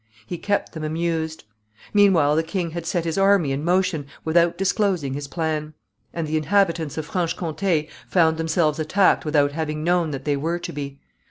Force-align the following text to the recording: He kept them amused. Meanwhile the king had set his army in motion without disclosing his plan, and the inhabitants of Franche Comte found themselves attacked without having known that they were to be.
He 0.25 0.39
kept 0.39 0.71
them 0.73 0.83
amused. 0.83 1.43
Meanwhile 1.93 2.35
the 2.35 2.41
king 2.41 2.71
had 2.71 2.87
set 2.87 3.05
his 3.05 3.19
army 3.19 3.51
in 3.51 3.63
motion 3.63 4.07
without 4.25 4.57
disclosing 4.57 5.13
his 5.13 5.27
plan, 5.27 5.75
and 6.11 6.25
the 6.25 6.37
inhabitants 6.37 6.97
of 6.97 7.05
Franche 7.05 7.35
Comte 7.37 7.85
found 8.07 8.37
themselves 8.37 8.79
attacked 8.79 9.25
without 9.25 9.51
having 9.51 9.83
known 9.83 10.09
that 10.09 10.25
they 10.25 10.35
were 10.35 10.57
to 10.57 10.73
be. 10.73 10.99